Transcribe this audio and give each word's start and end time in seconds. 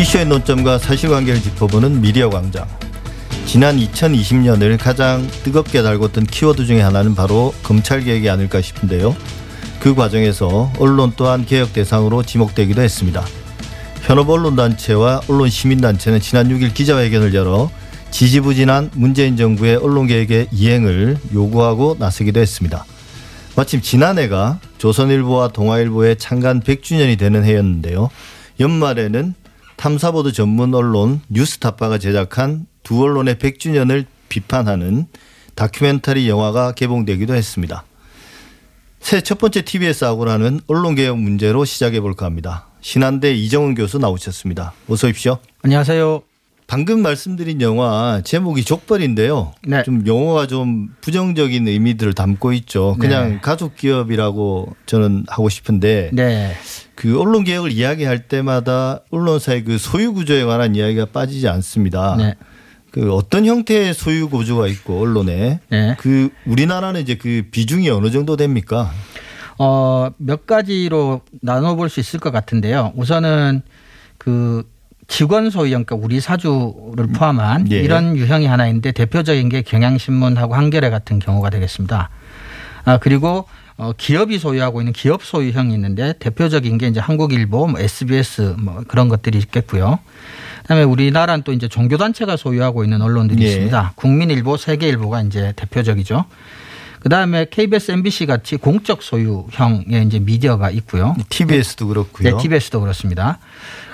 이슈의 0.00 0.24
논점과 0.24 0.78
사실관계를 0.78 1.42
짚어보는 1.42 2.00
미디어 2.00 2.30
광장. 2.30 2.66
지난 3.44 3.76
2020년을 3.76 4.78
가장 4.78 5.28
뜨겁게 5.44 5.82
달궜던 5.82 6.26
키워드 6.30 6.64
중에 6.64 6.80
하나는 6.80 7.14
바로 7.14 7.52
검찰 7.62 8.02
개혁이 8.02 8.30
아닐까 8.30 8.62
싶은데요. 8.62 9.14
그 9.78 9.94
과정에서 9.94 10.72
언론 10.78 11.12
또한 11.16 11.44
개혁 11.44 11.74
대상으로 11.74 12.22
지목되기도 12.22 12.80
했습니다. 12.80 13.22
현업 14.00 14.30
언론단체와 14.30 15.20
언론시민단체는 15.28 16.20
지난 16.20 16.48
6일 16.48 16.72
기자회견을 16.72 17.34
열어 17.34 17.70
지지부진한 18.10 18.92
문재인 18.94 19.36
정부의 19.36 19.76
언론개혁의 19.76 20.48
이행을 20.50 21.18
요구하고 21.34 21.96
나서기도 21.98 22.40
했습니다. 22.40 22.86
마침 23.54 23.82
지난해가 23.82 24.60
조선일보와 24.78 25.48
동아일보의 25.48 26.16
창간 26.16 26.62
100주년이 26.62 27.18
되는 27.18 27.44
해였는데요. 27.44 28.08
연말에는 28.60 29.34
탐사보도 29.80 30.30
전문 30.32 30.74
언론 30.74 31.22
뉴스타파가 31.30 31.96
제작한 31.96 32.66
두 32.82 33.02
언론의 33.02 33.36
100주년을 33.36 34.04
비판하는 34.28 35.06
다큐멘터리 35.54 36.28
영화가 36.28 36.72
개봉되기도 36.72 37.34
했습니다. 37.34 37.84
새 39.00 39.22
첫 39.22 39.38
번째 39.38 39.62
TBS 39.62 40.04
아고라는 40.04 40.60
언론개혁 40.66 41.18
문제로 41.18 41.64
시작해 41.64 42.00
볼까 42.02 42.26
합니다. 42.26 42.66
신한대 42.82 43.32
이정훈 43.32 43.74
교수 43.74 43.98
나오셨습니다. 43.98 44.74
어서 44.86 45.06
오십시오. 45.08 45.38
안녕하세요. 45.62 46.29
방금 46.70 47.02
말씀드린 47.02 47.60
영화 47.62 48.20
제목이 48.22 48.62
족벌인데요. 48.62 49.54
네. 49.66 49.82
좀 49.82 50.06
용어가 50.06 50.46
좀 50.46 50.94
부정적인 51.00 51.66
의미들을 51.66 52.12
담고 52.12 52.52
있죠. 52.52 52.96
그냥 53.00 53.28
네. 53.30 53.38
가족 53.42 53.74
기업이라고 53.74 54.76
저는 54.86 55.24
하고 55.26 55.48
싶은데 55.48 56.10
네. 56.12 56.52
그 56.94 57.20
언론 57.20 57.42
개혁을 57.42 57.72
이야기할 57.72 58.28
때마다 58.28 59.00
언론사의 59.10 59.64
그 59.64 59.78
소유 59.78 60.12
구조에 60.14 60.44
관한 60.44 60.76
이야기가 60.76 61.06
빠지지 61.06 61.48
않습니다. 61.48 62.14
네. 62.16 62.36
그 62.92 63.12
어떤 63.12 63.46
형태의 63.46 63.92
소유 63.92 64.28
구조가 64.28 64.68
있고 64.68 65.00
언론에 65.00 65.58
네. 65.70 65.96
그 65.98 66.28
우리나라는 66.46 67.00
이제 67.00 67.16
그 67.16 67.48
비중이 67.50 67.90
어느 67.90 68.12
정도 68.12 68.36
됩니까? 68.36 68.92
어, 69.58 70.10
몇 70.18 70.46
가지로 70.46 71.22
나눠 71.42 71.74
볼 71.74 71.88
수 71.88 71.98
있을 71.98 72.20
것 72.20 72.30
같은데요. 72.30 72.92
우선은 72.94 73.62
그 74.18 74.62
직원 75.10 75.50
소유형, 75.50 75.84
그러니까 75.84 76.06
우리 76.06 76.20
사주를 76.20 77.08
포함한 77.08 77.70
예. 77.72 77.80
이런 77.80 78.16
유형이 78.16 78.46
하나 78.46 78.68
있는데 78.68 78.92
대표적인 78.92 79.48
게 79.48 79.60
경향신문하고 79.62 80.54
한겨레 80.54 80.88
같은 80.88 81.18
경우가 81.18 81.50
되겠습니다. 81.50 82.08
아, 82.84 82.98
그리고 82.98 83.46
어, 83.76 83.92
기업이 83.96 84.38
소유하고 84.38 84.80
있는 84.80 84.92
기업 84.92 85.24
소유형이 85.24 85.74
있는데 85.74 86.14
대표적인 86.20 86.78
게 86.78 86.86
이제 86.86 87.00
한국일보, 87.00 87.66
뭐 87.66 87.80
SBS 87.80 88.54
뭐 88.58 88.84
그런 88.86 89.08
것들이 89.08 89.36
있겠고요. 89.38 89.98
그다음에 90.62 90.84
우리나라는 90.84 91.42
또 91.42 91.52
이제 91.52 91.66
종교단체가 91.66 92.36
소유하고 92.36 92.84
있는 92.84 93.02
언론들이 93.02 93.42
예. 93.42 93.48
있습니다. 93.48 93.94
국민일보, 93.96 94.56
세계일보가 94.58 95.22
이제 95.22 95.52
대표적이죠. 95.56 96.24
그다음에 97.00 97.46
KBS, 97.50 97.92
MBC 97.92 98.26
같이 98.26 98.56
공적 98.56 99.02
소유형의 99.02 100.06
이제 100.06 100.20
미디어가 100.20 100.70
있고요. 100.70 101.16
TBS도 101.30 101.88
그렇고요. 101.88 102.36
네, 102.36 102.42
TBS도 102.42 102.80
그렇습니다. 102.80 103.38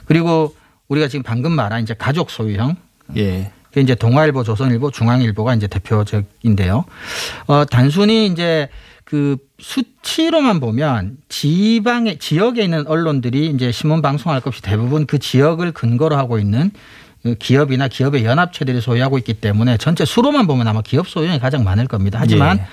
그리고 0.05 0.55
우리가 0.89 1.09
지금 1.09 1.23
방금 1.23 1.53
말한 1.53 1.83
이제 1.83 1.95
가족 1.95 2.31
소유형 2.31 2.77
예. 3.17 3.53
그 3.73 3.81
이제 3.81 3.95
동아일보, 3.95 4.42
조선일보, 4.42 4.91
중앙일보가 4.91 5.55
이제 5.55 5.67
대표적인데요. 5.67 6.84
어, 7.47 7.65
단순히 7.67 8.27
이제 8.27 8.69
그 9.05 9.37
수치로만 9.59 10.61
보면 10.61 11.19
지방의 11.29 12.19
지역에 12.19 12.62
있는 12.64 12.87
언론들이 12.87 13.48
이제 13.48 13.70
신문 13.70 14.03
방송할 14.03 14.41
것 14.41 14.48
없이 14.48 14.62
대부분 14.62 15.07
그 15.07 15.19
지역을 15.19 15.73
근거로 15.73 16.17
하고 16.17 16.39
있는 16.39 16.70
그 17.23 17.35
기업이나 17.35 17.89
기업의 17.89 18.24
연합체들이 18.24 18.80
소유하고 18.80 19.18
있기 19.18 19.35
때문에 19.35 19.77
전체 19.77 20.05
수로만 20.05 20.47
보면 20.47 20.67
아마 20.67 20.80
기업 20.80 21.08
소유형이 21.08 21.39
가장 21.39 21.63
많을 21.63 21.86
겁니다. 21.86 22.18
하지만 22.20 22.58
예. 22.58 22.67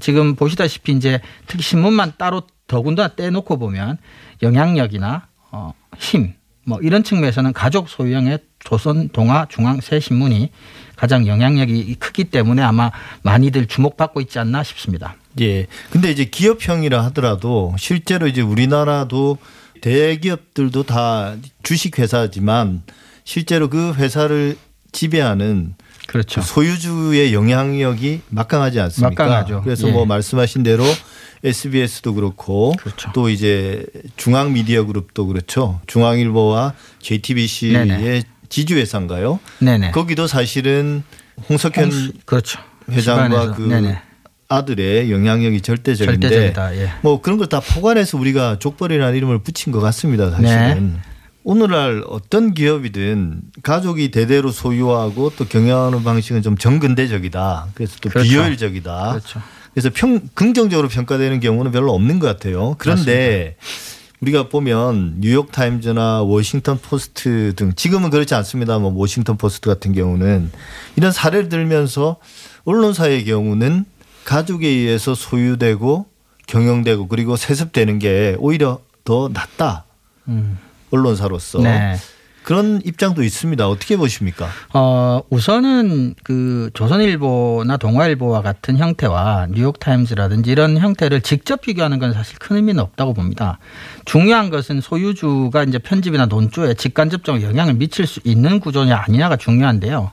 지금 0.00 0.34
보시다시피 0.34 0.92
이제 0.92 1.20
특히 1.46 1.62
신문만 1.62 2.14
따로 2.16 2.42
더군다나 2.66 3.08
떼놓고 3.08 3.58
보면 3.58 3.98
영향력이나 4.42 5.26
어, 5.50 5.74
힘, 5.98 6.34
뭐 6.68 6.78
이런 6.82 7.02
측면에서는 7.02 7.54
가족 7.54 7.88
소유형의 7.88 8.40
조선, 8.58 9.08
동아, 9.08 9.46
중앙 9.48 9.80
세 9.80 10.00
신문이 10.00 10.50
가장 10.96 11.26
영향력이 11.26 11.94
크기 11.94 12.24
때문에 12.24 12.60
아마 12.60 12.90
많이들 13.22 13.66
주목받고 13.66 14.20
있지 14.20 14.38
않나 14.38 14.62
싶습니다. 14.62 15.16
예. 15.40 15.66
근데 15.90 16.10
이제 16.10 16.26
기업형이라 16.26 17.02
하더라도 17.06 17.74
실제로 17.78 18.26
이제 18.26 18.42
우리나라도 18.42 19.38
대기업들도 19.80 20.82
다 20.82 21.36
주식 21.62 21.98
회사지만 21.98 22.82
실제로 23.24 23.70
그 23.70 23.94
회사를 23.94 24.58
지배하는 24.92 25.74
그렇죠. 26.08 26.40
그 26.40 26.46
소유주의 26.46 27.32
영향력이 27.34 28.22
막강하지 28.30 28.80
않습니까? 28.80 29.24
막강하죠. 29.24 29.60
그래서 29.62 29.88
예. 29.88 29.92
뭐 29.92 30.06
말씀하신 30.06 30.62
대로 30.62 30.82
SBS도 31.44 32.14
그렇고 32.14 32.72
그렇죠. 32.80 33.10
또 33.14 33.28
이제 33.28 33.84
중앙 34.16 34.52
미디어 34.52 34.84
그룹도 34.86 35.26
그렇죠. 35.26 35.80
중앙일보와 35.86 36.72
JTBC의 37.00 37.72
네네. 37.86 38.22
지주회사인가요? 38.48 39.38
네네. 39.60 39.90
거기도 39.92 40.26
사실은 40.26 41.02
홍석현 41.48 41.84
홍수- 41.92 42.12
그렇죠. 42.24 42.58
회장과. 42.90 43.52
그 43.54 43.62
네네. 43.62 44.00
아들의 44.48 45.12
영향력이 45.12 45.60
절대적인데 45.60 46.26
절대적이다. 46.28 46.76
예. 46.76 46.90
뭐 47.02 47.20
그런 47.20 47.36
걸 47.36 47.48
다 47.48 47.60
포괄해서 47.60 48.16
우리가 48.16 48.58
족벌이라는 48.58 49.14
이름을 49.14 49.40
붙인 49.42 49.72
것 49.72 49.80
같습니다. 49.80 50.30
사실은. 50.30 50.94
네. 50.94 51.00
오늘날 51.48 52.04
어떤 52.08 52.52
기업이든 52.52 53.40
가족이 53.62 54.10
대대로 54.10 54.50
소유하고 54.50 55.32
또 55.38 55.46
경영하는 55.46 56.04
방식은 56.04 56.42
좀 56.42 56.58
정근대적이다. 56.58 57.68
그래서 57.72 57.96
또 58.02 58.10
그렇죠. 58.10 58.28
비효율적이다. 58.28 59.08
그렇죠. 59.12 59.40
그래서 59.72 59.88
평, 59.94 60.20
긍정적으로 60.34 60.88
평가되는 60.88 61.40
경우는 61.40 61.72
별로 61.72 61.94
없는 61.94 62.18
것 62.18 62.26
같아요. 62.26 62.74
그런데 62.76 63.56
우리가 64.20 64.50
보면 64.50 65.20
뉴욕 65.20 65.50
타임즈나 65.50 66.20
워싱턴 66.20 66.78
포스트 66.78 67.54
등 67.56 67.72
지금은 67.74 68.10
그렇지 68.10 68.34
않습니다. 68.34 68.78
뭐 68.78 68.92
워싱턴 68.92 69.38
포스트 69.38 69.70
같은 69.70 69.94
경우는 69.94 70.52
이런 70.96 71.12
사례를 71.12 71.48
들면서 71.48 72.16
언론사의 72.66 73.24
경우는 73.24 73.86
가족에 74.26 74.68
의해서 74.68 75.14
소유되고 75.14 76.04
경영되고 76.46 77.08
그리고 77.08 77.36
세습되는 77.36 78.00
게 78.00 78.36
오히려 78.38 78.80
더 79.06 79.30
낫다. 79.32 79.86
음. 80.28 80.58
언론사로서 80.90 81.60
네. 81.60 81.96
그런 82.48 82.80
입장도 82.82 83.22
있습니다. 83.22 83.68
어떻게 83.68 83.98
보십니까? 83.98 84.48
어, 84.72 85.20
우선은 85.28 86.14
그 86.24 86.70
조선일보나 86.72 87.76
동아일보와 87.76 88.40
같은 88.40 88.78
형태와 88.78 89.48
뉴욕타임즈라든지 89.50 90.50
이런 90.50 90.78
형태를 90.78 91.20
직접 91.20 91.60
비교하는 91.60 91.98
건 91.98 92.14
사실 92.14 92.38
큰 92.38 92.56
의미는 92.56 92.82
없다고 92.82 93.12
봅니다. 93.12 93.58
중요한 94.06 94.48
것은 94.48 94.80
소유주가 94.80 95.64
이제 95.64 95.78
편집이나 95.78 96.24
논조에 96.24 96.72
직간접적으로 96.72 97.42
영향을 97.42 97.74
미칠 97.74 98.06
수 98.06 98.20
있는 98.24 98.60
구조냐 98.60 98.96
아니냐가 98.96 99.36
중요한데요. 99.36 100.12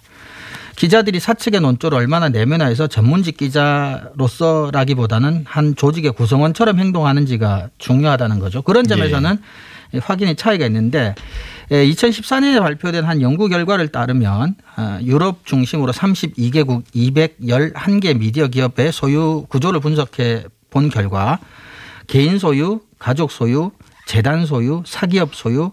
기자들이 0.76 1.22
사측의 1.22 1.62
논조를 1.62 1.98
얼마나 1.98 2.28
내면화해서 2.28 2.88
전문직 2.88 3.38
기자로서라기보다는 3.38 5.46
한 5.48 5.74
조직의 5.78 6.12
구성원처럼 6.12 6.80
행동하는지가 6.80 7.70
중요하다는 7.78 8.40
거죠. 8.40 8.62
그런 8.62 8.86
점에서는 8.86 9.38
확인의 10.00 10.36
차이가 10.36 10.66
있는데 10.66 11.16
2014년에 11.70 12.60
발표된 12.60 13.04
한 13.06 13.22
연구 13.22 13.48
결과를 13.48 13.88
따르면 13.88 14.56
아, 14.76 15.00
유럽 15.04 15.46
중심으로 15.46 15.92
32개국 15.92 16.84
211개 16.94 18.18
미디어 18.18 18.48
기업의 18.48 18.92
소유 18.92 19.46
구조를 19.50 19.80
분석해 19.80 20.46
본 20.70 20.90
결과 20.90 21.40
개인 22.08 22.38
소유, 22.38 22.82
가족 23.00 23.32
소유, 23.32 23.72
재단 24.06 24.46
소유, 24.46 24.84
사기업 24.86 25.34
소유, 25.34 25.72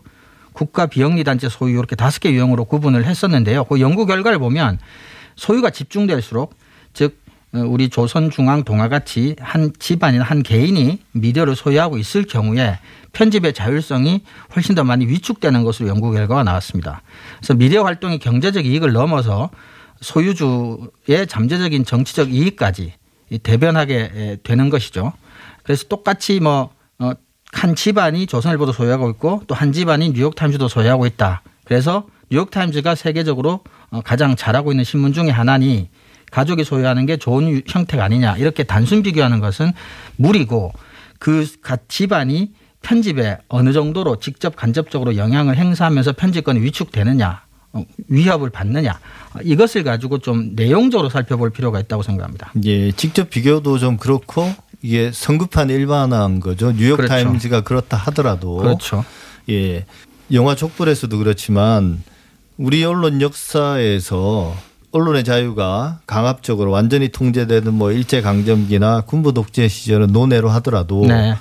국가 0.52 0.86
비영리 0.86 1.24
단체 1.24 1.48
소유 1.48 1.78
이렇게 1.78 1.96
다섯 1.96 2.20
개 2.20 2.30
유형으로 2.30 2.64
구분을 2.64 3.04
했었는데요. 3.04 3.64
그 3.64 3.80
연구 3.80 4.06
결과를 4.06 4.38
보면 4.38 4.78
소유가 5.36 5.70
집중될수록 5.70 6.54
즉 6.94 7.21
어, 7.21 7.21
우리 7.52 7.90
조선중앙 7.90 8.64
동아같이 8.64 9.36
한 9.38 9.72
집안이나 9.78 10.24
한 10.24 10.42
개인이 10.42 10.98
미디어를 11.12 11.54
소유하고 11.54 11.98
있을 11.98 12.24
경우에 12.24 12.78
편집의 13.12 13.52
자율성이 13.52 14.22
훨씬 14.56 14.74
더 14.74 14.84
많이 14.84 15.06
위축되는 15.06 15.62
것으로 15.62 15.88
연구 15.88 16.12
결과가 16.12 16.44
나왔습니다. 16.44 17.02
그래서 17.38 17.54
미디어 17.54 17.84
활동의 17.84 18.20
경제적 18.20 18.64
이익을 18.64 18.92
넘어서 18.92 19.50
소유주의 20.00 21.26
잠재적인 21.28 21.84
정치적 21.84 22.32
이익까지 22.32 22.94
이 23.30 23.38
대변하게 23.38 24.38
되는 24.42 24.70
것이죠. 24.70 25.12
그래서 25.62 25.84
똑같이 25.88 26.40
뭐, 26.40 26.70
어, 26.98 27.12
한 27.52 27.74
집안이 27.76 28.26
조선일보도 28.26 28.72
소유하고 28.72 29.10
있고 29.10 29.42
또 29.46 29.54
한 29.54 29.72
집안이 29.72 30.10
뉴욕타임즈도 30.10 30.68
소유하고 30.68 31.04
있다. 31.06 31.42
그래서 31.64 32.06
뉴욕타임즈가 32.30 32.94
세계적으로 32.94 33.60
어, 33.90 34.00
가장 34.00 34.36
잘하고 34.36 34.72
있는 34.72 34.84
신문 34.84 35.12
중에 35.12 35.28
하나니 35.28 35.90
가족이 36.32 36.64
소유하는 36.64 37.06
게 37.06 37.16
좋은 37.18 37.48
유- 37.48 37.60
형태가 37.68 38.02
아니냐 38.04 38.36
이렇게 38.38 38.64
단순 38.64 39.02
비교하는 39.02 39.38
것은 39.38 39.72
무리고 40.16 40.72
그각 41.20 41.88
집안이 41.88 42.50
편집에 42.82 43.38
어느 43.48 43.72
정도로 43.72 44.18
직접 44.18 44.56
간접적으로 44.56 45.16
영향을 45.16 45.56
행사하면서 45.56 46.14
편집권이 46.14 46.60
위축되느냐, 46.62 47.42
어, 47.74 47.84
위협을 48.08 48.50
받느냐 48.50 48.98
이것을 49.44 49.84
가지고 49.84 50.18
좀 50.18 50.56
내용적으로 50.56 51.08
살펴볼 51.08 51.50
필요가 51.50 51.78
있다고 51.78 52.02
생각합니다. 52.02 52.52
예, 52.64 52.90
직접 52.90 53.30
비교도 53.30 53.78
좀 53.78 53.98
그렇고 53.98 54.52
이게 54.82 55.12
성급한 55.12 55.70
일반화한 55.70 56.40
거죠. 56.40 56.72
뉴욕 56.72 56.96
그렇죠. 56.96 57.08
타임즈가 57.14 57.60
그렇다 57.60 57.96
하더라도 57.98 58.56
그렇죠. 58.56 59.04
예, 59.48 59.84
영화 60.32 60.56
족불에서도 60.56 61.16
그렇지만 61.18 62.02
우리 62.56 62.82
언론 62.84 63.20
역사에서 63.20 64.56
언론의 64.92 65.24
자유가 65.24 66.00
강압적으로 66.06 66.70
완전히 66.70 67.08
통제되는 67.08 67.72
뭐 67.74 67.92
일제 67.92 68.20
강점기나 68.20 69.02
군부 69.02 69.32
독재 69.32 69.68
시절은 69.68 70.12
논외로 70.12 70.50
하더라도 70.50 71.06
네. 71.06 71.34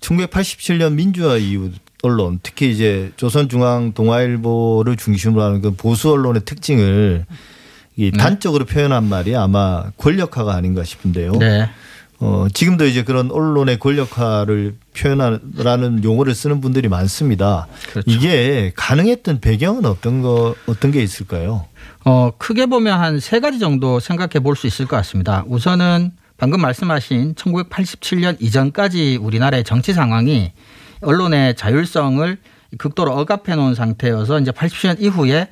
1987년 0.00 0.94
민주화 0.94 1.36
이후 1.36 1.70
언론 2.02 2.40
특히 2.42 2.70
이제 2.70 3.12
조선중앙 3.16 3.92
동아일보를 3.92 4.96
중심으로 4.96 5.42
하는 5.42 5.60
그 5.60 5.72
보수 5.72 6.10
언론의 6.10 6.42
특징을 6.44 7.26
이 7.96 8.10
네. 8.10 8.18
단적으로 8.18 8.64
표현한 8.64 9.04
말이 9.04 9.36
아마 9.36 9.90
권력화가 9.98 10.54
아닌가 10.54 10.82
싶은데요. 10.84 11.32
네. 11.32 11.68
어, 12.22 12.46
지금도 12.52 12.86
이제 12.86 13.02
그런 13.02 13.30
언론의 13.30 13.78
권력화를 13.78 14.76
표현하라는 14.96 16.04
용어를 16.04 16.34
쓰는 16.34 16.60
분들이 16.60 16.88
많습니다. 16.88 17.66
그렇죠. 17.90 18.08
이게 18.10 18.72
가능했던 18.76 19.40
배경은 19.40 19.84
어떤 19.86 20.22
거 20.22 20.54
어떤 20.66 20.90
게 20.92 21.02
있을까요? 21.02 21.66
어, 22.04 22.30
크게 22.38 22.66
보면 22.66 22.98
한 23.00 23.18
세 23.20 23.40
가지 23.40 23.58
정도 23.58 23.98
생각해 24.00 24.40
볼 24.42 24.54
수 24.56 24.66
있을 24.66 24.86
것 24.86 24.96
같습니다. 24.96 25.44
우선은 25.48 26.12
방금 26.38 26.60
말씀하신 26.60 27.34
1987년 27.34 28.36
이전까지 28.40 29.18
우리나라의 29.20 29.64
정치 29.64 29.92
상황이 29.92 30.52
언론의 31.02 31.56
자율성을 31.56 32.38
극도로 32.78 33.12
억압해 33.12 33.54
놓은 33.56 33.74
상태여서 33.74 34.40
이제 34.40 34.50
80년 34.50 35.00
이후에 35.00 35.48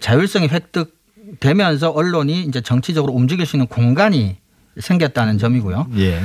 자율성이 0.00 0.48
획득되면서 0.48 1.90
언론이 1.90 2.42
이제 2.44 2.60
정치적으로 2.60 3.12
움직일 3.12 3.46
수 3.46 3.56
있는 3.56 3.66
공간이 3.68 4.36
생겼다는 4.80 5.38
점이고요. 5.38 5.88
예. 5.96 6.20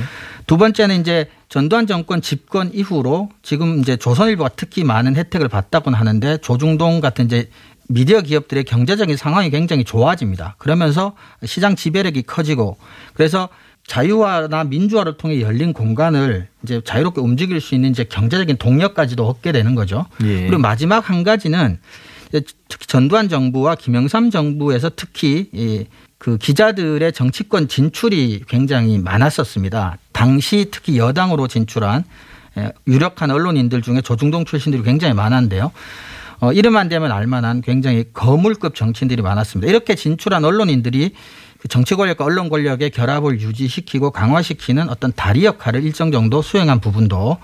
두 0.47 0.57
번째는 0.57 1.01
이제 1.01 1.29
전두환 1.50 1.88
정권 1.88 2.21
집권 2.21 2.73
이후로 2.73 3.29
지금 3.41 3.79
이제 3.79 3.95
조선일보가 3.95 4.51
특히 4.55 4.83
많은 4.83 5.15
혜택을 5.15 5.47
받다고는 5.47 5.97
하는데 5.97 6.38
조중동 6.38 7.00
같은 7.00 7.25
이제 7.25 7.50
미디어 7.89 8.21
기업들의 8.21 8.63
경제적인 8.63 9.17
상황이 9.17 9.50
굉장히 9.50 9.83
좋아집니다. 9.83 10.55
그러면서 10.57 11.15
시장 11.45 11.75
지배력이 11.75 12.23
커지고 12.23 12.77
그래서 13.13 13.50
자유화나 13.85 14.63
민주화를 14.63 15.17
통해 15.17 15.41
열린 15.41 15.73
공간을 15.73 16.47
이제 16.63 16.81
자유롭게 16.83 17.19
움직일 17.19 17.59
수 17.59 17.75
있는 17.75 17.89
이제 17.89 18.05
경제적인 18.05 18.57
동력까지도 18.57 19.27
얻게 19.27 19.51
되는 19.51 19.75
거죠. 19.75 20.05
예. 20.23 20.41
그리고 20.41 20.59
마지막 20.59 21.09
한 21.09 21.23
가지는 21.23 21.79
특히 22.31 22.88
전두환 22.88 23.29
정부와 23.29 23.75
김영삼 23.75 24.31
정부에서 24.31 24.89
특히 24.95 25.50
이 25.51 25.85
그 26.23 26.37
기자들의 26.37 27.11
정치권 27.11 27.67
진출이 27.67 28.43
굉장히 28.47 28.97
많았었습니다. 28.97 29.97
당시 30.13 30.69
특히 30.71 30.97
여당으로 30.97 31.49
진출한 31.49 32.05
예, 32.57 32.71
유력한 32.87 33.29
언론인들 33.29 33.81
중에 33.81 33.99
조중동 33.99 34.45
출신들이 34.45 34.83
굉장히 34.83 35.13
많았는데요. 35.15 35.73
어, 36.39 36.53
이름만 36.53 36.87
되면 36.87 37.11
알만한 37.11 37.59
굉장히 37.59 38.05
거물급 38.13 38.73
정치인들이 38.73 39.21
많았습니다. 39.21 39.69
이렇게 39.69 39.95
진출한 39.95 40.45
언론인들이 40.45 41.13
그 41.57 41.67
정치 41.67 41.93
권력과 41.95 42.23
언론 42.23 42.47
권력의 42.47 42.91
결합을 42.91 43.41
유지시키고 43.41 44.11
강화시키는 44.11 44.87
어떤 44.87 45.11
다리 45.11 45.43
역할을 45.43 45.83
일정 45.83 46.09
정도 46.13 46.41
수행한 46.41 46.79
부분도 46.79 47.37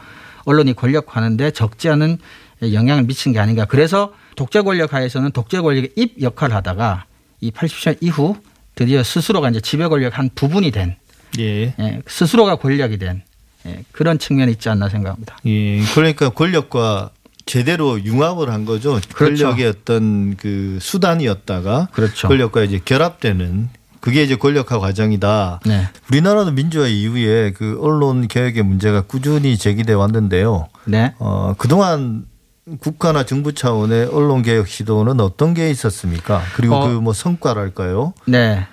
언론이 0.46 0.72
권력화하는데 0.72 1.52
적지 1.52 1.90
않은 1.90 2.18
영향을 2.62 3.04
미친 3.04 3.34
게 3.34 3.40
아닌가. 3.40 3.66
그래서 3.66 4.14
독재 4.38 4.62
권력 4.62 4.94
하에서는 4.94 5.32
독재 5.32 5.60
권력의 5.60 5.92
입 5.98 6.22
역할을 6.22 6.56
하다가 6.56 7.04
이 7.42 7.52
80년 7.52 7.98
이후 8.00 8.38
드디어 8.80 9.04
스스로가 9.04 9.50
이제 9.50 9.60
지배 9.60 9.90
권력 9.90 10.18
한 10.18 10.30
부분이 10.34 10.72
된 10.72 10.96
예. 11.38 11.74
예, 11.78 12.02
스스로가 12.08 12.56
권력이 12.56 12.98
된 12.98 13.24
예, 13.66 13.84
그런 13.92 14.18
측면이 14.18 14.54
있지 14.54 14.70
않나 14.70 14.88
생각합니다. 14.88 15.38
예. 15.48 15.82
그러니까 15.94 16.30
권력과 16.30 17.10
제대로 17.46 18.02
융합을 18.02 18.50
한 18.50 18.64
거죠. 18.64 19.02
그렇죠. 19.14 19.48
권력의 19.48 19.68
어떤 19.68 20.38
그 20.38 20.80
수단이었다가 20.82 21.90
그렇죠. 21.92 22.30
권력과 22.30 22.64
이제 22.64 22.80
결합되는 22.84 23.68
그게 24.00 24.24
이제 24.24 24.38
권력화 24.38 24.80
과정이다. 24.80 25.60
네. 25.66 25.90
우리나라도 26.10 26.52
민주화 26.52 26.88
이후에 26.88 27.52
그 27.52 27.78
언론 27.82 28.30
개혁의 28.30 28.64
문제가 28.64 29.02
꾸준히 29.02 29.58
제기돼 29.58 29.92
왔는데요. 29.92 30.70
네. 30.86 31.14
어, 31.20 31.54
그동안 31.58 32.24
국가나 32.80 33.24
정부 33.24 33.54
차원의 33.54 34.08
언론 34.08 34.42
개혁 34.42 34.68
시도는 34.68 35.20
어떤 35.20 35.54
게 35.54 35.70
있었습니까? 35.70 36.42
그리고 36.56 36.76
어. 36.76 36.88
그뭐 36.88 37.14
성과랄까요? 37.14 38.14
네. 38.26 38.68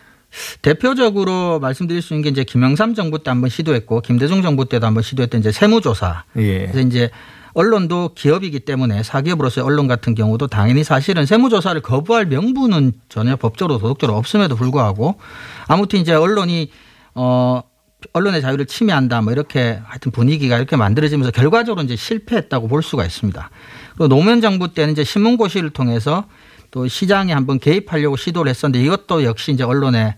대표적으로 0.62 1.58
말씀드릴 1.60 2.02
수 2.02 2.12
있는 2.12 2.22
게 2.22 2.30
이제 2.30 2.44
김영삼 2.44 2.94
정부 2.94 3.22
때 3.22 3.30
한번 3.30 3.48
시도했고 3.48 4.02
김대중 4.02 4.42
정부 4.42 4.68
때도 4.68 4.86
한번 4.86 5.02
시도했던 5.02 5.40
이제 5.40 5.50
세무조사. 5.52 6.24
예. 6.36 6.66
그래서 6.66 6.80
이제 6.80 7.10
언론도 7.54 8.10
기업이기 8.14 8.60
때문에 8.60 9.02
사기업으로서의 9.02 9.64
언론 9.64 9.88
같은 9.88 10.14
경우도 10.14 10.48
당연히 10.48 10.84
사실은 10.84 11.24
세무조사를 11.24 11.80
거부할 11.80 12.26
명분은 12.26 12.92
전혀 13.08 13.34
법적으로 13.36 13.78
도덕적으로 13.78 14.18
없음에도 14.18 14.56
불구하고 14.56 15.18
아무튼 15.66 16.00
이제 16.00 16.12
언론이 16.12 16.70
어 17.14 17.62
언론의 18.12 18.42
자유를 18.42 18.66
침해한다 18.66 19.22
뭐 19.22 19.32
이렇게 19.32 19.80
하여튼 19.84 20.12
분위기가 20.12 20.56
이렇게 20.56 20.76
만들어지면서 20.76 21.30
결과적으로 21.30 21.84
이제 21.84 21.96
실패했다고 21.96 22.68
볼 22.68 22.82
수가 22.82 23.04
있습니다. 23.04 23.50
그리고 23.92 24.08
노무현 24.08 24.40
정부 24.40 24.72
때는 24.72 24.92
이제 24.92 25.04
신문고시를 25.04 25.70
통해서 25.70 26.24
또 26.70 26.88
시장에 26.88 27.32
한번 27.32 27.58
개입하려고 27.58 28.16
시도를 28.16 28.50
했었는데 28.50 28.84
이것도 28.84 29.24
역시 29.24 29.52
이제 29.52 29.64
언론의 29.64 30.14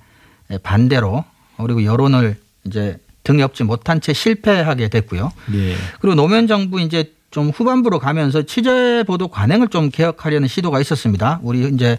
반대로 0.62 1.24
그리고 1.56 1.84
여론을 1.84 2.36
이제 2.64 2.98
등에 3.24 3.42
업지 3.42 3.64
못한 3.64 4.00
채 4.00 4.12
실패하게 4.12 4.88
됐고요. 4.88 5.30
예. 5.54 5.76
그리고 6.00 6.14
노무현 6.14 6.46
정부 6.46 6.80
이제 6.80 7.12
좀 7.30 7.50
후반부로 7.50 7.98
가면서 7.98 8.42
취재 8.42 9.04
보도 9.06 9.28
관행을 9.28 9.68
좀 9.68 9.90
개혁하려는 9.90 10.48
시도가 10.48 10.80
있었습니다. 10.80 11.40
우리 11.42 11.68
이제 11.68 11.98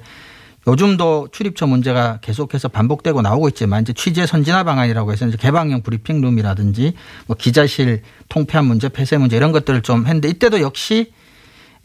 요즘도 0.70 1.30
출입처 1.32 1.68
문제가 1.68 2.20
계속해서 2.22 2.68
반복되고 2.68 3.22
나오고 3.22 3.50
있지만 3.50 3.82
이제 3.82 3.94
취재 3.94 4.26
선진화 4.26 4.64
방안이라고 4.64 5.12
해서 5.12 5.28
이제 5.28 5.38
개방형 5.38 5.82
브리핑룸이라든지 5.82 6.94
뭐 7.28 7.36
기자실 7.38 8.04
통폐합 8.30 8.66
문제, 8.66 8.90
폐쇄 8.90 9.18
문제 9.18 9.36
이런 9.38 9.52
것들을 9.52 9.82
좀 9.82 10.06
했는데 10.06 10.30
이때도 10.30 10.62
역시 10.62 11.12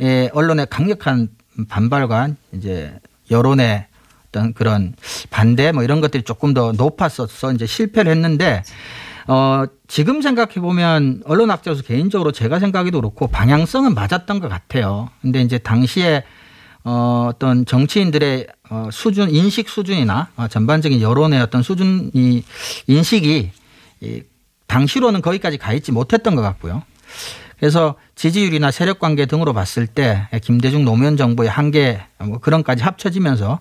예, 0.00 0.28
언론의 0.32 0.66
강력한 0.70 1.28
반발과 1.68 2.30
이제 2.52 2.98
여론의 3.30 3.86
어떤 4.28 4.52
그런 4.52 4.94
반대 5.30 5.72
뭐 5.72 5.82
이런 5.84 6.00
것들이 6.00 6.24
조금 6.24 6.52
더 6.52 6.72
높았어서 6.72 7.52
이제 7.52 7.66
실패를 7.66 8.10
했는데 8.10 8.62
어, 9.26 9.64
지금 9.86 10.20
생각해 10.20 10.54
보면 10.54 11.22
언론 11.24 11.50
학자로서 11.50 11.82
개인적으로 11.82 12.32
제가 12.32 12.58
생각해도 12.58 13.00
그렇고 13.00 13.28
방향성은 13.28 13.94
맞았던 13.94 14.40
것 14.40 14.48
같아요. 14.48 15.08
근데 15.22 15.40
이제 15.40 15.58
당시에 15.58 16.24
어, 16.84 17.30
어떤 17.30 17.64
정치인들의 17.64 18.46
어, 18.63 18.63
수준, 18.92 19.30
인식 19.30 19.68
수준이나 19.68 20.28
어, 20.36 20.48
전반적인 20.48 21.00
여론의 21.00 21.40
어떤 21.40 21.62
수준이 21.62 22.44
인식이 22.86 23.50
이, 24.00 24.22
당시로는 24.66 25.22
거기까지 25.22 25.58
가 25.58 25.72
있지 25.72 25.92
못했던 25.92 26.34
것 26.34 26.42
같고요. 26.42 26.82
그래서 27.58 27.94
지지율이나 28.14 28.70
세력 28.70 28.98
관계 28.98 29.26
등으로 29.26 29.52
봤을 29.52 29.86
때 29.86 30.28
김대중 30.42 30.84
노무현 30.84 31.16
정부의 31.16 31.48
한계 31.48 32.00
뭐 32.18 32.38
그런까지 32.38 32.82
합쳐지면서 32.82 33.60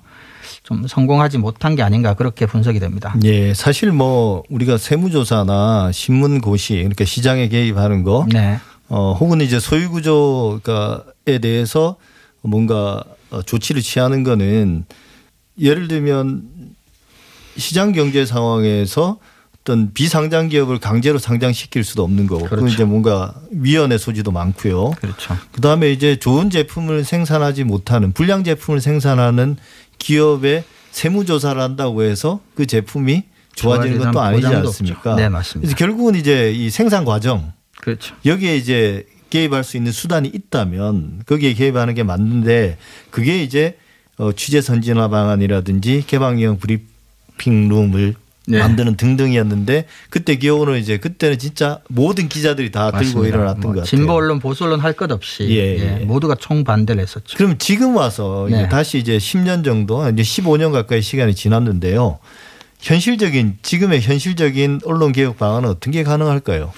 좀 0.63 0.87
성공하지 0.87 1.37
못한 1.37 1.75
게 1.75 1.83
아닌가 1.83 2.13
그렇게 2.13 2.45
분석이 2.45 2.79
됩니다. 2.79 3.15
예. 3.23 3.53
사실 3.53 3.91
뭐 3.91 4.43
우리가 4.49 4.77
세무조사나 4.77 5.91
신문고시 5.91 6.75
그러니까 6.75 7.05
시장에 7.05 7.49
개입하는 7.49 8.03
거 8.03 8.25
네. 8.31 8.59
어, 8.89 9.13
혹은 9.13 9.41
이제 9.41 9.59
소유구조에 9.59 11.39
대해서 11.41 11.97
뭔가 12.41 13.03
어, 13.29 13.41
조치를 13.41 13.81
취하는 13.81 14.23
거는 14.23 14.85
예를 15.59 15.87
들면 15.87 16.43
시장 17.57 17.91
경제 17.91 18.25
상황에서 18.25 19.19
어떤 19.61 19.93
비상장 19.93 20.49
기업을 20.49 20.79
강제로 20.79 21.17
상장시킬 21.17 21.83
수도 21.83 22.03
없는 22.03 22.27
거고 22.27 22.45
그렇죠. 22.45 22.67
이제 22.67 22.83
뭔가 22.83 23.33
위헌의 23.51 23.97
소지도 23.97 24.31
많고요. 24.31 24.91
그렇죠. 24.91 25.37
그다음에 25.53 25.91
이제 25.91 26.17
좋은 26.17 26.49
제품을 26.49 27.05
생산하지 27.05 27.63
못하는 27.63 28.11
불량 28.11 28.43
제품을 28.43 28.81
생산하는 28.81 29.55
기업에 29.99 30.65
세무 30.91 31.25
조사를 31.25 31.61
한다고 31.61 32.03
해서 32.03 32.41
그 32.55 32.65
제품이 32.65 33.23
좋아지는 33.55 33.99
것도 33.99 34.19
아니지 34.19 34.47
않습니까? 34.47 35.11
없죠. 35.11 35.15
네, 35.15 35.29
맞습니다. 35.29 35.75
결국은 35.75 36.15
이제 36.15 36.51
이 36.51 36.69
생산 36.69 37.05
과정 37.05 37.53
그렇죠. 37.77 38.15
여기에 38.25 38.57
이제 38.57 39.05
개입할 39.29 39.63
수 39.63 39.77
있는 39.77 39.91
수단이 39.91 40.29
있다면 40.33 41.23
거기에 41.25 41.53
개입하는 41.53 41.93
게 41.93 42.03
맞는데 42.03 42.77
그게 43.11 43.41
이제 43.43 43.77
어 43.77 43.82
취재 44.35 44.61
선진화 44.61 45.07
방안이라든지 45.09 46.03
개방형 46.07 46.59
브리핑 46.59 47.69
룸을 47.69 48.15
네. 48.45 48.59
만드는 48.59 48.97
등등이었는데 48.97 49.85
그때 50.09 50.35
기억으로 50.35 50.75
이제 50.75 50.97
그때는 50.97 51.39
진짜 51.39 51.79
모든 51.87 52.27
기자들이 52.27 52.71
다 52.71 52.91
맞습니다. 52.91 53.03
들고 53.13 53.25
일어났던 53.25 53.61
뭐 53.61 53.71
것 53.73 53.79
같아요. 53.79 53.85
진보 53.85 54.13
언론 54.13 54.39
보수 54.39 54.65
언론 54.65 54.81
할 54.81 54.93
것 54.93 55.09
없이 55.11 55.47
예, 55.49 55.77
예. 55.79 55.99
예. 56.01 56.05
모두가 56.05 56.35
총반대를 56.35 57.01
했었죠. 57.01 57.37
그럼 57.37 57.57
지금 57.57 57.95
와서 57.95 58.47
네. 58.49 58.57
이제 58.57 58.69
다시 58.69 58.97
이제 58.97 59.17
10년 59.17 59.63
정도 59.63 60.07
이제 60.09 60.21
15년 60.23 60.73
가까이 60.73 61.01
시간이 61.01 61.35
지났는데요. 61.35 62.19
현실적인 62.83 63.57
지금의 63.61 64.01
현실적인 64.01 64.81
언론 64.83 65.13
개혁 65.13 65.37
방안은 65.37 65.69
어떤 65.69 65.91
게 65.91 66.03
가능할까요? 66.03 66.73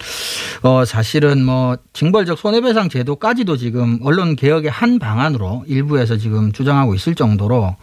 어 0.61 0.85
사실은 0.85 1.43
뭐 1.43 1.77
징벌적 1.93 2.37
손해배상 2.37 2.89
제도까지도 2.89 3.57
지금 3.57 3.97
언론 4.03 4.35
개혁의 4.35 4.69
한 4.69 4.99
방안으로 4.99 5.63
일부에서 5.67 6.17
지금 6.17 6.51
주장하고 6.51 6.93
있을 6.93 7.15
정도로 7.15 7.75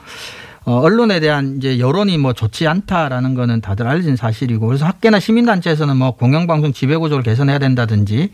어, 0.65 0.73
언론에 0.73 1.19
대한 1.19 1.57
이제 1.57 1.81
여론이 1.81 2.17
뭐 2.19 2.33
좋지 2.33 2.69
않다라는 2.69 3.35
거는 3.35 3.61
다들 3.61 3.89
알려진 3.89 4.15
사실이고 4.15 4.69
그래서 4.69 4.87
학계나 4.87 5.19
시민단체에서는 5.19 5.97
뭐 5.97 6.13
공영방송 6.13 6.73
지배구조를 6.73 7.25
개선해야 7.25 7.59
된다든지 7.59 8.31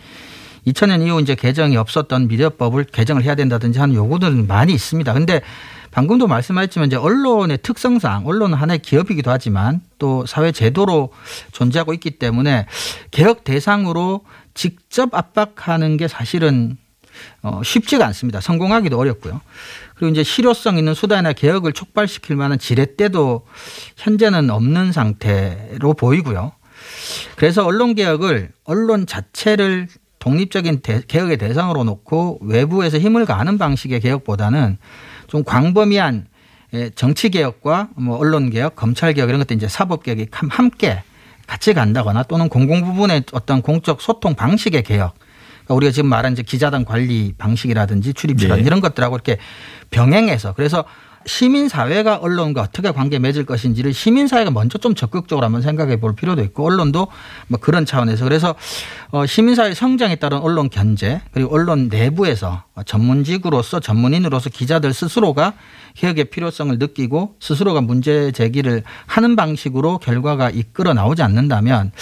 2000년 0.66 1.06
이후 1.06 1.22
이제 1.22 1.34
개정이 1.34 1.78
없었던 1.78 2.28
미디어법을 2.28 2.84
개정을 2.92 3.22
해야 3.22 3.34
된다든지 3.34 3.78
하는 3.78 3.94
요구들은 3.94 4.48
많이 4.48 4.74
있습니다. 4.74 5.14
근데 5.14 5.40
방금도 5.90 6.26
말씀하셨지만 6.26 6.88
이제 6.88 6.96
언론의 6.96 7.58
특성상 7.62 8.26
언론은 8.26 8.56
하나의 8.56 8.80
기업이기도 8.80 9.30
하지만 9.30 9.80
또 9.98 10.26
사회 10.26 10.52
제도로 10.52 11.12
존재하고 11.52 11.94
있기 11.94 12.12
때문에 12.12 12.66
개혁 13.10 13.44
대상으로 13.44 14.24
직접 14.54 15.14
압박하는 15.14 15.96
게 15.96 16.08
사실은 16.08 16.76
어, 17.42 17.60
쉽지가 17.64 18.06
않습니다. 18.06 18.40
성공하기도 18.40 18.98
어렵고요. 18.98 19.40
그리고 19.96 20.12
이제 20.12 20.22
실효성 20.22 20.78
있는 20.78 20.94
수단이나 20.94 21.32
개혁을 21.32 21.72
촉발시킬 21.72 22.36
만한 22.36 22.58
지렛대도 22.58 23.44
현재는 23.96 24.50
없는 24.50 24.92
상태로 24.92 25.94
보이고요. 25.94 26.52
그래서 27.36 27.64
언론 27.64 27.94
개혁을 27.94 28.52
언론 28.64 29.06
자체를 29.06 29.88
독립적인 30.18 30.80
대, 30.82 31.00
개혁의 31.06 31.38
대상으로 31.38 31.84
놓고 31.84 32.40
외부에서 32.42 32.98
힘을 32.98 33.24
가하는 33.24 33.58
방식의 33.58 34.00
개혁보다는 34.00 34.78
좀 35.28 35.44
광범위한 35.44 36.26
예, 36.74 36.90
정치 36.90 37.30
개혁과 37.30 37.88
뭐 37.96 38.18
언론 38.18 38.50
개혁, 38.50 38.76
검찰 38.76 39.14
개혁 39.14 39.28
이런 39.28 39.38
것들 39.40 39.56
이제 39.56 39.68
사법 39.68 40.02
개혁이 40.02 40.26
함께 40.30 41.02
같이 41.46 41.72
간다거나 41.72 42.24
또는 42.24 42.48
공공 42.48 42.84
부분의 42.84 43.24
어떤 43.32 43.62
공적 43.62 44.02
소통 44.02 44.34
방식의 44.34 44.82
개혁 44.82 45.14
그러니까 45.64 45.74
우리가 45.74 45.92
지금 45.92 46.10
말한 46.10 46.32
이제 46.32 46.42
기자단 46.42 46.84
관리 46.84 47.32
방식이라든지 47.38 48.12
출입처라든지 48.12 48.64
네. 48.64 48.66
이런 48.66 48.80
것들하고 48.80 49.16
이렇게 49.16 49.38
병행해서 49.90 50.52
그래서 50.54 50.84
시민사회가 51.26 52.16
언론과 52.16 52.62
어떻게 52.62 52.90
관계 52.90 53.18
맺을 53.18 53.44
것인지를 53.44 53.92
시민사회가 53.92 54.50
먼저 54.50 54.78
좀 54.78 54.94
적극적으로 54.94 55.44
한번 55.44 55.62
생각해 55.62 56.00
볼 56.00 56.14
필요도 56.14 56.42
있고 56.42 56.66
언론도 56.66 57.08
뭐 57.48 57.60
그런 57.60 57.84
차원에서 57.84 58.24
그래서 58.24 58.54
어 59.10 59.26
시민사회 59.26 59.74
성장에 59.74 60.16
따른 60.16 60.38
언론 60.38 60.70
견제 60.70 61.20
그리고 61.32 61.54
언론 61.54 61.88
내부에서 61.88 62.64
전문직으로서 62.84 63.80
전문인으로서 63.80 64.50
기자들 64.50 64.92
스스로가 64.92 65.54
개혁의 65.94 66.26
필요성을 66.26 66.78
느끼고 66.78 67.36
스스로가 67.40 67.80
문제 67.80 68.30
제기를 68.32 68.82
하는 69.06 69.36
방식으로 69.36 69.98
결과가 69.98 70.50
이끌어 70.50 70.94
나오지 70.94 71.22
않는다면 71.22 71.92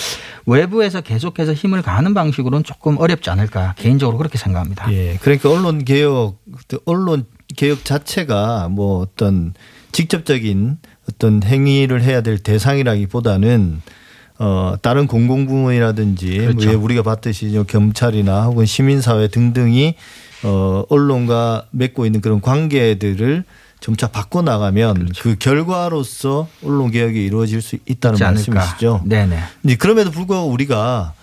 외부에서 0.45 1.01
계속해서 1.01 1.53
힘을 1.53 1.83
가하는 1.83 2.15
방식으로는 2.15 2.65
조금 2.65 2.99
어렵지 2.99 3.31
않을까 3.31 3.75
개인적으로 3.77 4.19
그렇게 4.19 4.39
생각합니다. 4.39 4.93
예. 4.93 5.17
그러니까 5.21 5.51
언론 5.51 5.85
개혁, 5.85 6.39
언론 6.85 7.25
개혁 7.55 7.85
자체가 7.85 8.69
뭐 8.71 9.01
어떤 9.01 9.55
직접적인 9.93 10.79
어떤 11.09 11.43
행위를 11.43 12.03
해야 12.03 12.21
될 12.21 12.39
대상이라기보다는 12.39 13.83
어 14.39 14.75
다른 14.83 15.07
공공부문이라든지 15.07 16.39
그렇죠. 16.39 16.73
뭐 16.73 16.85
우리가 16.85 17.03
봤듯이 17.03 17.59
경찰이나 17.69 18.45
혹은 18.45 18.67
시민사회 18.67 19.29
등등이 19.29 19.95
어 20.45 20.85
언론과 20.91 21.67
맺고 21.71 22.05
있는 22.05 22.21
그런 22.21 22.41
관계들을 22.41 23.45
점차 23.81 24.09
바꿔 24.09 24.43
나가면 24.43 24.95
그렇죠. 24.95 25.23
그 25.23 25.37
결과로서 25.39 26.49
언론 26.65 26.91
개혁이 26.91 27.25
이루어질 27.25 27.63
수 27.63 27.77
있다는 27.87 28.19
말씀이시죠. 28.19 29.03
네네. 29.07 29.39
그럼에도 29.79 30.11
불구하고 30.11 30.49
우리가 30.49 31.15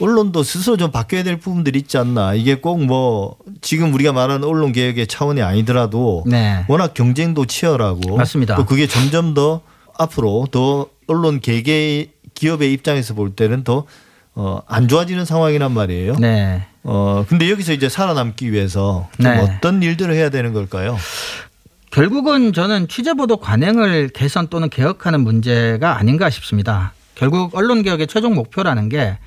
언론도 0.00 0.42
스스로 0.42 0.76
좀 0.76 0.90
바뀌어야 0.90 1.22
될 1.22 1.38
부분들이 1.38 1.78
있지 1.80 1.98
않나. 1.98 2.34
이게 2.34 2.56
꼭 2.56 2.78
뭐 2.82 3.36
지금 3.60 3.92
우리가 3.94 4.12
말하는 4.12 4.46
언론 4.48 4.72
개혁의 4.72 5.06
차원이 5.06 5.42
아니더라도 5.42 6.24
네. 6.26 6.64
워낙 6.68 6.94
경쟁도 6.94 7.44
치열하고 7.46 8.16
맞습니다. 8.16 8.56
또 8.56 8.66
그게 8.66 8.86
점점 8.86 9.34
더 9.34 9.60
앞으로 9.98 10.46
더 10.50 10.86
언론 11.06 11.40
개개 11.40 12.08
기업의 12.34 12.72
입장에서 12.72 13.14
볼 13.14 13.34
때는 13.36 13.62
더 13.64 13.84
어, 14.34 14.62
안 14.66 14.88
좋아지는 14.88 15.24
상황이란 15.24 15.72
말이에요. 15.72 16.16
네. 16.18 16.66
어, 16.82 17.24
근데 17.28 17.50
여기서 17.50 17.72
이제 17.74 17.88
살아남기 17.88 18.50
위해서 18.50 19.08
네. 19.18 19.38
어떤 19.38 19.82
일들을 19.82 20.12
해야 20.14 20.30
되는 20.30 20.52
걸까요? 20.52 20.96
결국은 21.90 22.52
저는 22.54 22.88
취재보도 22.88 23.36
관행을 23.36 24.08
개선 24.08 24.48
또는 24.48 24.70
개혁하는 24.70 25.20
문제가 25.20 25.98
아닌가 25.98 26.30
싶습니다. 26.30 26.94
결국 27.14 27.54
언론 27.54 27.82
개혁의 27.82 28.06
최종 28.06 28.34
목표라는 28.34 28.88
게 28.88 29.18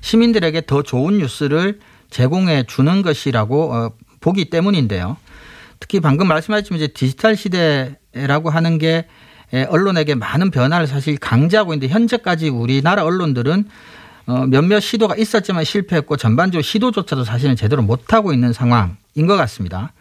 시민들에게 0.00 0.62
더 0.66 0.82
좋은 0.82 1.18
뉴스를 1.18 1.78
제공해 2.10 2.64
주는 2.64 3.02
것이라고 3.02 3.72
어, 3.72 3.92
보기 4.20 4.50
때문인데요. 4.50 5.16
특히 5.78 6.00
방금 6.00 6.28
말씀하셨지만 6.28 6.78
이제 6.78 6.88
디지털 6.88 7.36
시대라고 7.36 8.50
하는 8.50 8.78
게 8.78 9.06
언론에게 9.68 10.14
많은 10.14 10.50
변화를 10.50 10.86
사실 10.86 11.16
강제하고 11.16 11.72
있는데 11.74 11.92
현재까지 11.92 12.50
우리나라 12.50 13.04
언론들은 13.04 13.64
어, 14.26 14.46
몇몇 14.46 14.80
시도가 14.80 15.16
있었지만 15.16 15.64
실패했고 15.64 16.16
전반적으로 16.16 16.62
시도조차도 16.62 17.24
사실은 17.24 17.56
제대로 17.56 17.82
못하고 17.82 18.32
있는 18.32 18.52
상황인 18.52 19.26
것 19.26 19.36
같습니다. 19.36 19.92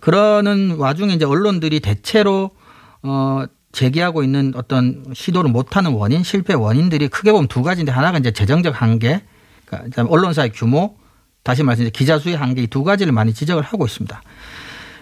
그러는 0.00 0.76
와중에 0.76 1.14
이제 1.14 1.24
언론들이 1.24 1.78
대체로 1.80 2.50
어 3.02 3.44
제기하고 3.78 4.24
있는 4.24 4.52
어떤 4.56 5.04
시도를 5.14 5.50
못하는 5.50 5.92
원인, 5.92 6.24
실패 6.24 6.52
원인들이 6.54 7.06
크게 7.08 7.30
보면 7.30 7.46
두 7.46 7.62
가지인데 7.62 7.92
하나가 7.92 8.18
이제 8.18 8.32
재정적 8.32 8.80
한계, 8.82 9.22
그러니까 9.66 10.04
언론사의 10.08 10.50
규모, 10.52 10.96
다시 11.44 11.62
말해서 11.62 11.88
기자 11.90 12.18
수의 12.18 12.36
한계 12.36 12.62
이 12.62 12.66
두 12.66 12.82
가지를 12.82 13.12
많이 13.12 13.32
지적을 13.32 13.62
하고 13.62 13.86
있습니다. 13.86 14.20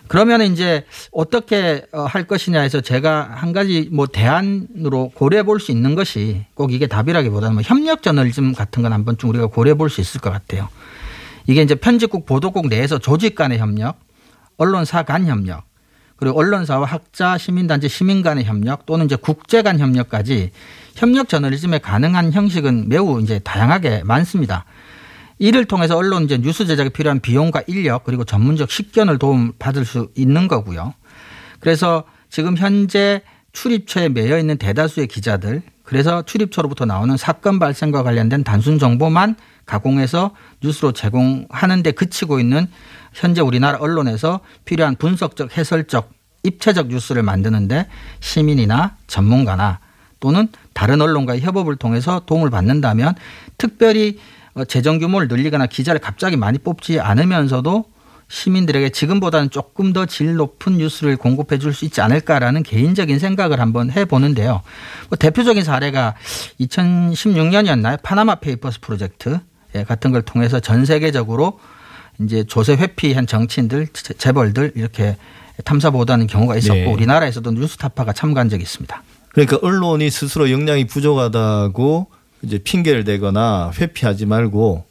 그러면 0.08 0.42
이제 0.42 0.84
어떻게 1.10 1.84
어, 1.92 2.02
할 2.02 2.26
것이냐 2.26 2.60
해서 2.60 2.80
제가 2.80 3.30
한 3.34 3.52
가지 3.52 3.88
뭐 3.90 4.06
대안으로 4.06 5.10
고려해 5.14 5.42
볼 5.42 5.58
수 5.58 5.72
있는 5.72 5.94
것이 5.96 6.44
꼭 6.54 6.72
이게 6.72 6.86
답이라기보다는 6.86 7.54
뭐 7.54 7.62
협력 7.64 8.02
저널리즘 8.02 8.52
같은 8.52 8.82
건 8.82 8.92
한번 8.92 9.16
좀 9.16 9.30
우리가 9.30 9.46
고려해 9.46 9.74
볼 9.74 9.88
수 9.88 10.00
있을 10.02 10.20
것 10.20 10.30
같아요. 10.30 10.68
이게 11.46 11.62
이제 11.62 11.74
편집국 11.74 12.26
보도국 12.26 12.68
내에서 12.68 12.98
조직 12.98 13.34
간의 13.34 13.58
협력, 13.58 13.98
언론사 14.58 15.02
간 15.02 15.26
협력, 15.26 15.64
그리고 16.16 16.38
언론사와 16.38 16.86
학자, 16.86 17.36
시민단체, 17.38 17.88
시민 17.88 18.22
간의 18.22 18.44
협력 18.44 18.86
또는 18.86 19.06
이제 19.06 19.16
국제 19.16 19.62
간 19.62 19.78
협력까지 19.78 20.50
협력 20.94 21.28
저널리즘에 21.28 21.78
가능한 21.78 22.32
형식은 22.32 22.88
매우 22.88 23.20
이제 23.20 23.38
다양하게 23.38 24.02
많습니다. 24.04 24.64
이를 25.38 25.66
통해서 25.66 25.96
언론 25.96 26.24
이제 26.24 26.38
뉴스 26.38 26.66
제작에 26.66 26.88
필요한 26.88 27.20
비용과 27.20 27.62
인력 27.66 28.04
그리고 28.04 28.24
전문적 28.24 28.70
식견을 28.70 29.18
도움 29.18 29.52
받을 29.58 29.84
수 29.84 30.10
있는 30.14 30.48
거고요. 30.48 30.94
그래서 31.60 32.04
지금 32.30 32.56
현재 32.56 33.22
출입처에 33.52 34.08
매여 34.08 34.38
있는 34.38 34.56
대다수의 34.56 35.06
기자들 35.08 35.62
그래서 35.82 36.22
출입처로부터 36.22 36.84
나오는 36.84 37.16
사건 37.16 37.58
발생과 37.58 38.02
관련된 38.02 38.42
단순 38.42 38.78
정보만 38.78 39.36
가공해서 39.66 40.32
뉴스로 40.62 40.92
제공하는 40.92 41.82
데 41.82 41.92
그치고 41.92 42.40
있는 42.40 42.66
현재 43.16 43.40
우리나라 43.40 43.78
언론에서 43.78 44.40
필요한 44.64 44.94
분석적, 44.94 45.56
해설적, 45.56 46.12
입체적 46.42 46.88
뉴스를 46.88 47.22
만드는데 47.22 47.88
시민이나 48.20 48.96
전문가나 49.06 49.80
또는 50.20 50.48
다른 50.74 51.00
언론과의 51.00 51.40
협업을 51.40 51.76
통해서 51.76 52.22
도움을 52.26 52.50
받는다면 52.50 53.14
특별히 53.58 54.18
어, 54.54 54.64
재정 54.64 54.98
규모를 54.98 55.28
늘리거나 55.28 55.66
기자를 55.66 56.00
갑자기 56.00 56.36
많이 56.36 56.58
뽑지 56.58 57.00
않으면서도 57.00 57.86
시민들에게 58.28 58.90
지금보다는 58.90 59.50
조금 59.50 59.92
더 59.92 60.04
질 60.06 60.34
높은 60.34 60.78
뉴스를 60.78 61.16
공급해 61.16 61.58
줄 61.58 61.72
수 61.72 61.84
있지 61.84 62.00
않을까라는 62.00 62.64
개인적인 62.64 63.18
생각을 63.18 63.60
한번 63.60 63.90
해 63.90 64.04
보는데요. 64.04 64.62
뭐 65.08 65.16
대표적인 65.16 65.62
사례가 65.62 66.14
2016년이었나요? 66.60 68.02
파나마 68.02 68.36
페이퍼스 68.36 68.80
프로젝트 68.80 69.38
예, 69.74 69.84
같은 69.84 70.10
걸 70.12 70.22
통해서 70.22 70.60
전 70.60 70.84
세계적으로 70.84 71.60
이제 72.20 72.44
조세 72.44 72.74
회피한 72.74 73.26
정치인들, 73.26 73.88
재벌들 74.18 74.72
이렇게 74.74 75.16
탐사 75.64 75.90
보도하는 75.90 76.26
경우가 76.26 76.56
있었고 76.56 76.74
네. 76.74 76.92
우리나라에서도 76.92 77.50
뉴스타파가 77.52 78.12
참가한 78.12 78.48
적이 78.48 78.62
있습니다. 78.62 79.02
그러니까 79.32 79.58
언론이 79.62 80.10
스스로 80.10 80.50
역량이 80.50 80.86
부족하다고 80.86 82.06
이제 82.42 82.58
핑계를 82.58 83.04
대거나 83.04 83.70
회피하지 83.78 84.26
말고 84.26 84.84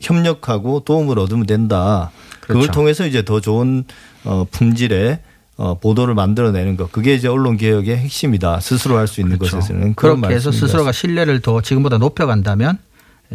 협력하고 0.00 0.80
도움을 0.80 1.18
얻으면 1.18 1.46
된다. 1.46 2.10
그렇죠. 2.40 2.60
그걸 2.60 2.74
통해서 2.74 3.06
이제 3.06 3.24
더 3.24 3.40
좋은 3.40 3.84
어, 4.24 4.46
품질의 4.50 5.20
어, 5.58 5.78
보도를 5.78 6.14
만들어내는 6.14 6.76
것. 6.76 6.90
그게 6.90 7.14
이제 7.14 7.28
언론 7.28 7.56
개혁의 7.56 7.96
핵심이다. 7.98 8.60
스스로 8.60 8.96
할 8.96 9.06
수 9.06 9.20
있는 9.20 9.38
그렇죠. 9.38 9.56
것에서는 9.58 9.94
그렇게 9.94 10.34
해서 10.34 10.50
스스로가 10.50 10.90
신뢰를 10.92 11.40
더 11.40 11.60
지금보다 11.60 11.98
높여간다면 11.98 12.78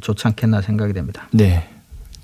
좋지 0.02 0.28
않겠나 0.28 0.62
생각이 0.62 0.94
됩니다. 0.94 1.28
네. 1.32 1.70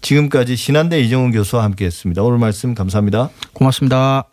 지금까지 0.03 0.55
신한대 0.55 1.01
이정훈 1.01 1.31
교수와 1.31 1.63
함께했습니다. 1.63 2.21
오늘 2.21 2.37
말씀 2.37 2.75
감사합니다. 2.75 3.29
고맙습니다. 3.53 4.32